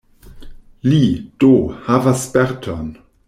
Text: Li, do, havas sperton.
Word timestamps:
Li, 0.93 1.01
do, 1.45 1.51
havas 1.91 2.25
sperton. 2.31 2.91